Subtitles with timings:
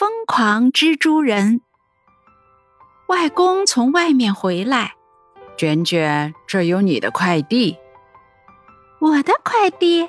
[0.00, 1.60] 疯狂蜘蛛人。
[3.06, 4.94] 外公从外面回来，
[5.58, 7.76] 卷卷，这有你的快递。
[8.98, 10.08] 我的快递。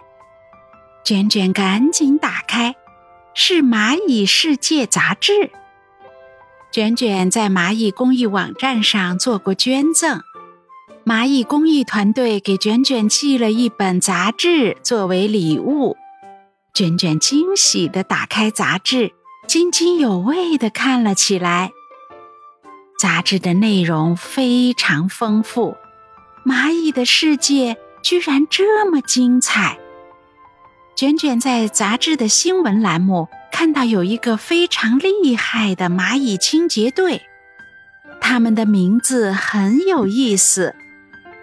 [1.04, 2.73] 卷卷赶紧打开，
[3.33, 5.51] 是《蚂蚁世界》杂志。
[6.71, 10.21] 卷卷在蚂蚁公益网站上做过捐赠，
[11.03, 15.97] 蚂蚁公益团队给卷卷寄了一本杂志作为礼物。
[16.73, 19.12] 卷卷惊喜地打开杂志，
[19.52, 21.73] 津津有味地看了起来。
[22.98, 25.75] 杂志的内容非常丰富，
[26.45, 29.77] 蚂蚁的世界居然这么精彩。
[30.95, 37.22] 卷卷在杂志的新闻栏目看到有一个非常厉害的蚂蚁清洁队，
[38.22, 40.73] 他们的名字很有意思，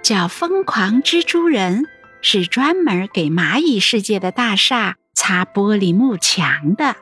[0.02, 1.84] 叫“疯狂蜘蛛人”，
[2.22, 4.96] 是专门给蚂蚁世界的大厦。
[5.14, 6.96] 擦玻璃幕墙的，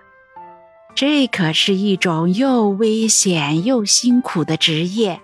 [0.97, 5.21] 这可是一种又危险又辛苦的职业。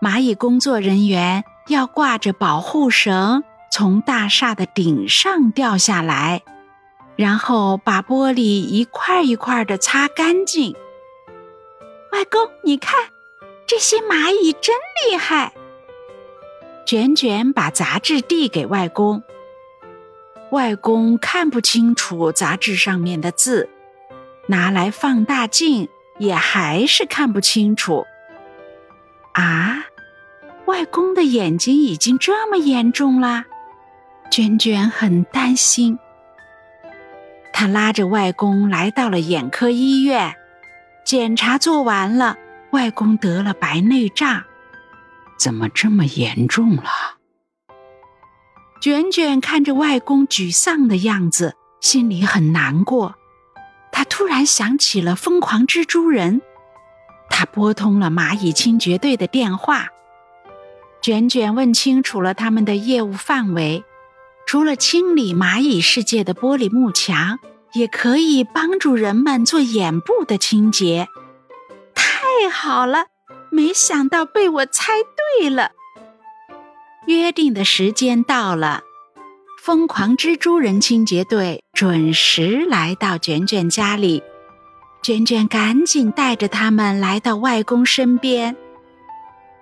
[0.00, 6.42] 蚂蚁工作人员要挂着保护绳从大厦的顶上掉下来，
[7.16, 10.76] 然后把玻璃一块一块的擦干净。
[12.12, 12.94] 外公，你看，
[13.66, 14.76] 这些蚂蚁真
[15.10, 15.52] 厉害！
[16.86, 19.24] 卷卷把杂志递给外公。
[20.52, 23.68] 外公看不清楚杂志上面的字，
[24.48, 28.04] 拿来放大镜也还是看不清楚。
[29.34, 29.84] 啊，
[30.66, 33.44] 外公的眼睛已经这么严重啦！
[34.30, 35.98] 娟娟很担心。
[37.52, 40.34] 他拉着外公来到了眼科医院，
[41.04, 42.36] 检查做完了，
[42.72, 44.44] 外公得了白内障。
[45.38, 46.84] 怎么这么严重了？
[48.80, 53.14] 卷卷看着外公沮丧的样子，心里很难过。
[53.98, 56.40] 他突然想起了疯狂蜘蛛人，
[57.28, 59.88] 他拨通了蚂蚁清洁队的电话。
[61.02, 63.82] 卷卷问清楚了他们的业务范围，
[64.46, 67.40] 除了清理蚂蚁世界的玻璃幕墙，
[67.72, 71.08] 也可以帮助人们做眼部的清洁。
[71.92, 73.06] 太好了，
[73.50, 74.92] 没想到被我猜
[75.40, 75.72] 对了。
[77.08, 78.82] 约定的时间到了，
[79.60, 84.20] 疯狂蜘蛛人清洁队准时来到卷卷家里。
[85.00, 88.56] 卷卷赶紧带着他们来到外公身边。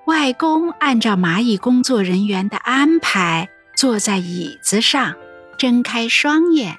[0.06, 5.14] 外公按照蚂蚁工作人员的安排，坐在椅子上，
[5.58, 6.78] 睁开双眼。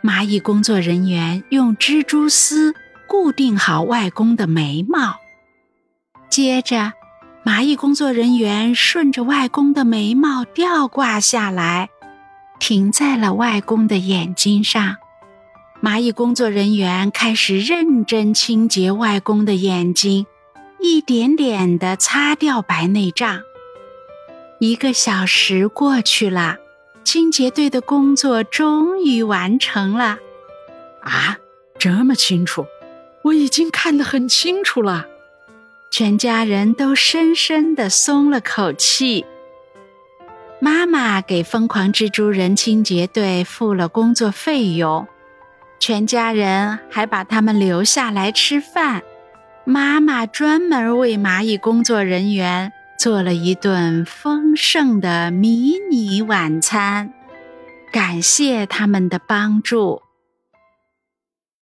[0.00, 2.72] 蚂蚁工作人员用蜘蛛丝
[3.08, 5.16] 固定好外公的眉毛，
[6.30, 6.92] 接着。
[7.44, 11.88] 蚂蚁工作人员顺着外公的眉毛吊挂下来，
[12.58, 14.96] 停在了外公的眼睛上。
[15.82, 20.26] 蚂蚁工作人员开始认真清洁外公的眼睛，
[20.80, 23.42] 一点点地擦掉白内障。
[24.58, 26.56] 一个小时过去了，
[27.04, 30.18] 清洁队的工作终于完成了。
[31.00, 31.38] 啊，
[31.78, 32.66] 这么清楚，
[33.22, 35.06] 我已经看得很清楚了。
[35.90, 39.24] 全家人都深深地松了口气。
[40.60, 45.06] 妈妈给疯狂蜘蛛人清洁队付了工作费用，
[45.78, 49.02] 全家人还把他们留下来吃饭。
[49.64, 57.12] 妈妈专门为蚂蚁工作人员做了一顿丰盛的迷你晚餐，
[57.92, 60.02] 感谢他们的帮助。